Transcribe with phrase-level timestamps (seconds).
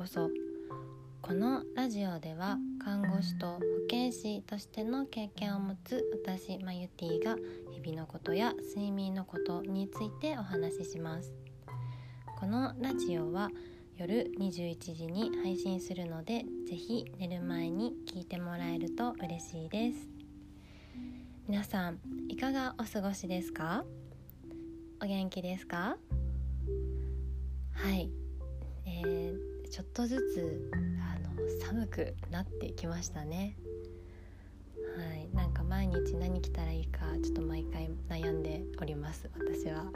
[0.00, 0.30] こそ。
[1.20, 7.36] このラジオでは看護師と保健師としての経験を持つ私マユティが
[7.70, 11.34] 日々のことや睡眠のことについてお話しします。
[12.38, 13.50] このラジオは
[13.98, 20.08] 夜21時に配信するのでぜひ寝る前に聞いてもらえると嬉しいです。
[21.46, 21.98] 皆さん
[22.30, 23.84] いかがお過ごしですか？
[25.02, 25.98] お元気ですか、
[29.70, 30.76] ちょっとずつあ
[31.20, 33.56] の寒くなってきましたね。
[34.98, 35.28] はい。
[35.32, 39.30] なんか毎日何着たらいいかちょっと毎回悩んでおります。
[39.32, 39.86] 私は。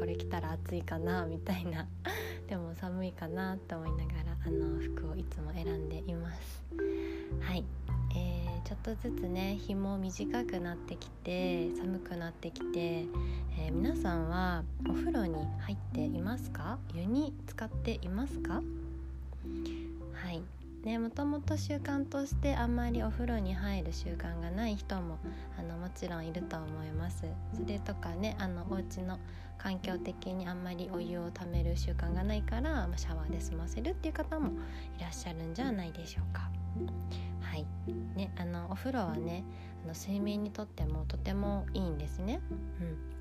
[0.00, 1.86] これ着たら暑いかなみたいな。
[2.48, 6.64] でも寒いかなと思いながらあの服をいつも選んでいます。
[7.40, 7.64] はい。
[8.16, 13.06] えー、ちょっとずつね日も短くなってきて寒くなってきて、
[13.58, 16.80] えー、皆さんはお風呂に入っていますか？
[16.94, 18.60] 湯に使っていますか？
[20.12, 20.42] はい。
[20.84, 25.18] ねもともと習慣としてあんまりお風呂に入る習慣がない人も
[25.58, 27.24] あのもちろんいると思います。
[27.52, 29.18] それとかねあのお家の
[29.58, 34.52] 環境的にあんまりお湯をためる習慣がないからシャワーで済ませるっていう方も
[34.96, 36.48] いらっしゃるんじゃないでしょうか。
[37.40, 37.66] はい。
[38.16, 39.44] ねあのお風呂はね
[39.84, 42.40] あの睡眠にとってもとてもいいんですね。
[42.80, 43.17] うん。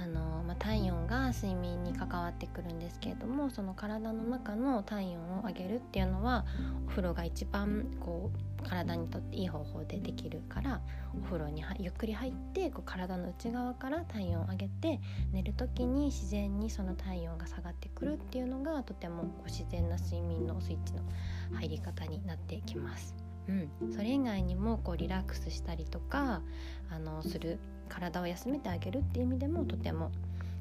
[0.00, 6.44] あの、まあ、体温が睡眠に関わってくるんですけれどもその体の中の体温を上げるっていうのは
[6.86, 10.80] お風呂が一番こう体にとっていい方法でできるから
[11.16, 15.00] お風呂にゆっくり入ってこう体の内側から体温を上げて
[15.32, 21.02] 寝る時に自然にその体温が下がってくるっていうのがとてもこう自然な睡眠のスイッチの
[21.54, 23.14] 入り方になってきます。
[23.48, 26.42] うん、それ以外にもこうリラックスしたりとか
[26.90, 30.10] あのする体を休めてあげるっていう意味でもとても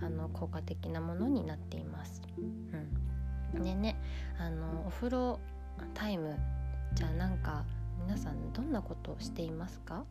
[0.00, 2.22] あの効果的なものになっています。
[3.54, 3.96] うん、でね
[4.38, 5.38] あのお風呂
[5.94, 6.36] タイム
[6.94, 7.64] じゃあなんか
[8.00, 10.04] 皆さんどんなことをしていますか？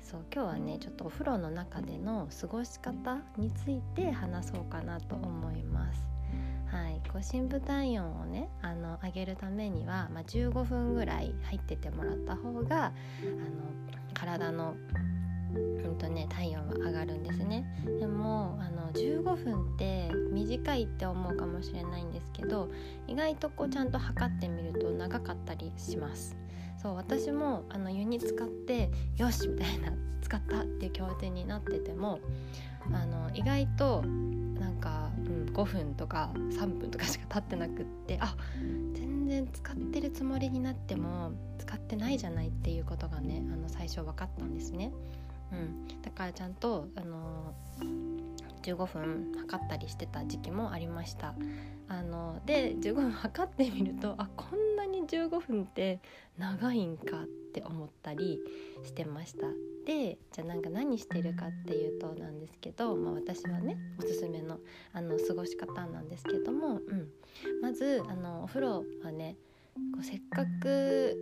[0.00, 6.06] そう今日はねちょっとお風呂の中での過ごし方について話そうかなと思います。
[6.66, 12.92] はい、こう深部体温をねあの上げるためには、まあ、15分ぐらい入っててもらった方があの
[14.12, 14.74] 体の
[15.54, 17.64] うんとね、体温は上がるんですね
[18.00, 22.68] でもあの15分って短いって思うかもしれないんですけど
[23.06, 26.36] 意外とこうちゃんと測ってみると長かったりします
[26.82, 32.18] そう私もあの湯に使ってよしみたいな使ったっていう気持ちになってても
[32.92, 38.36] あの意外となんか、うん、5分とか3分とかしか経ってなくってあ
[38.94, 44.92] 全然使ってるつもりになっても使ってないじゃないっていうことがねあの最初分かったんですね。
[45.52, 47.54] うん、だからちゃんと、あの
[48.64, 51.34] 15分測ったりしてた時期もありました。
[51.86, 56.00] あので15分測ってみるとあこんなに15分って
[56.38, 58.40] 長いんかって思ったり
[58.82, 59.46] してました。
[59.86, 64.58] でじゃあなんか何してるかっていうとなんですけど、まあ、私はねおすすめの
[64.94, 67.08] あの過ごし方なんですけども、うん、
[67.60, 69.36] まずあのお風呂はね
[69.92, 71.18] こうせっかく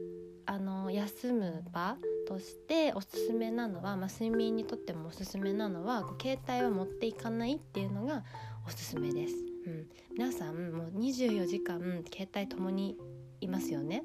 [0.47, 1.97] あの休む場
[2.27, 8.25] としておすすめなのは、まあ、睡眠にとってもおすすめなのは携帯を持っていかないっていうのが
[8.67, 9.35] おすすめです。
[9.67, 11.79] うん、皆さんもう24時間
[12.13, 12.97] 携帯ともに
[13.41, 14.03] いますよね。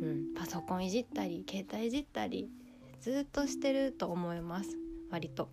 [0.00, 2.50] うん、パソコンいじったり携帯いじったり
[3.00, 4.76] ずっとしてると思います
[5.10, 5.48] 割と。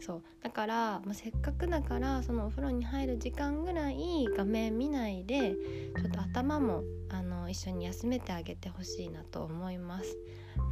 [0.00, 5.56] そうだからもうせっかくだからそのお風呂に入る時間ぐらい画面見ないで
[5.96, 10.16] ちょっと頭もあの一緒に休めてあげてほしいなと思います。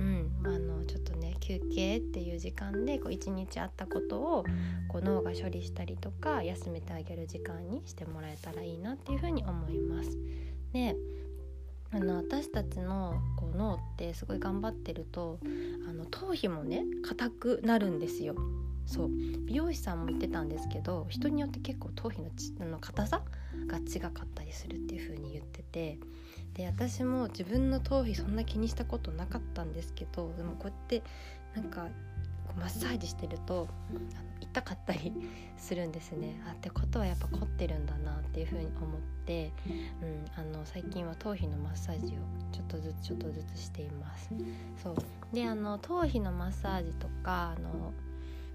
[0.01, 4.45] うん、あのちょっとね休憩っていう時間で一日あったことを
[4.89, 10.19] こう脳が処理したりとか休めてあげる時間にしてもらえたらいいなっていうふうに思います。
[10.73, 10.97] で
[11.93, 15.39] あの私たちのこう脳ってすごい頑張ってると
[15.89, 18.35] あの頭皮もね硬くなるんですよ。
[18.87, 19.09] そう
[19.47, 23.23] 美容師さんも言ってたんですけど人によって結構頭皮のちあの硬さ
[23.67, 25.99] が違かったりするっていう風に言ってて
[26.55, 31.03] で私も自分の頭皮そんな気にしたことなかったんですけどでもこうやって
[31.55, 31.89] なんか
[32.59, 33.69] マッサージしてると
[34.41, 35.13] 痛かったり
[35.59, 36.41] するんですね。
[36.49, 39.53] あってことはやっぱ凝ってるんだなっていうふうに思って、
[40.01, 42.17] うん、あの最近は頭皮のマッサージを
[42.53, 44.31] ちょっとずつちょっとずつしています。
[44.83, 44.97] そう。
[45.35, 47.93] であの頭皮のマッサージとかあの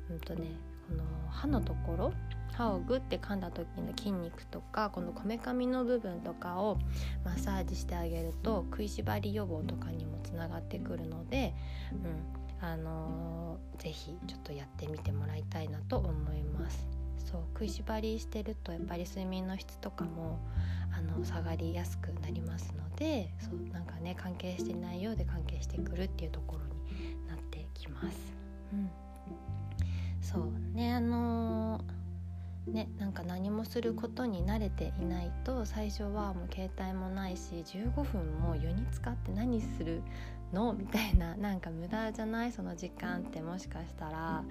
[0.10, 0.48] うんとね
[0.92, 2.14] の歯のところ
[2.54, 6.78] 歯をグッて噛んだ時の筋肉とかこのこめかみの部分とかを
[7.24, 11.54] マッサージしてあげると食いしばり予防とかにもつながってくるので、
[11.92, 16.88] うんあのー、ぜひちょっとやってみてもらいたいなと思います。
[17.18, 20.40] そう食いしばりしてるとやっぱり睡眠の質とかも
[20.94, 28.18] あの下がりやすくなりますのでそうなんかね関係してないようで関係してくるっていうところになってきます。
[28.74, 28.90] うん、
[30.82, 40.04] ねあのーね、なんか何もすることに慣れていないと最初はもう携帯もないし15分も湯に使って何する
[40.54, 40.74] の？
[40.74, 42.52] みたいななんか無駄じゃない？
[42.52, 44.44] その時間ってもしかしたら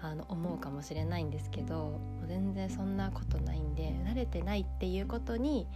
[0.00, 5.66] あの思うかもしれないんですけど全然そんなことないんで慣れてないっていうことに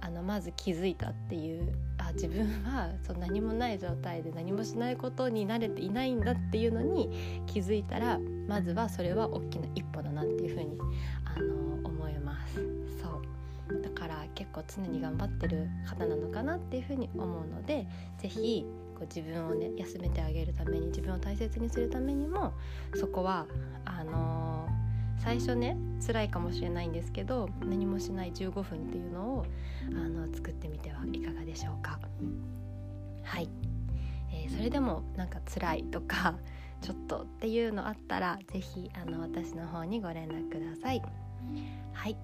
[0.00, 1.72] あのまず気づいたっていう
[2.08, 10.78] あ自分はそう何もない状態で何もしないことに慣れていないんだっていうのに気づいたらまずはそれは大きな一歩だなっていうふうに
[11.24, 12.54] あの思います。
[13.02, 13.82] そう。
[13.82, 17.86] だから結構常に頑張ってる方なのかなっていうふうに思うので
[18.18, 18.64] 是非
[19.14, 22.52] 自分をね休めてあげるために自分を大切にするためにも
[22.94, 23.46] そこは
[23.84, 24.55] あのー、
[25.18, 29.46] 最初ね辛いかもしれないんですけど何もしない15分っていうのを
[29.90, 31.98] あの作ってみてはいかがでしょうか。
[33.24, 33.48] はい、
[34.32, 36.38] えー、それでもなんか辛いとか
[36.80, 41.02] ちょっとっていうのあったら是非の私の方にご連絡ください。
[41.92, 42.16] はい、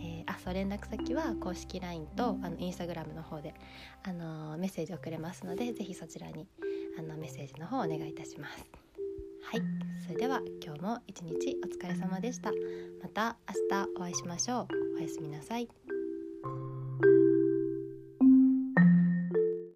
[0.00, 3.54] えー、あそう連絡先は公式 LINE とあのインスタグラムの方で、
[4.02, 6.46] あの、メッセージ送れますので是非そちらに
[6.98, 8.83] あのメッセージの方お願いいたします。
[9.54, 9.62] はい、
[10.02, 12.50] それでは今日も一日お疲れ様でした。
[13.00, 13.36] また
[13.70, 14.96] 明日お会いしましょう。
[14.98, 15.68] おやすみなさい。